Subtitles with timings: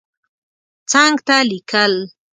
[0.91, 1.93] څنګ ته لیکل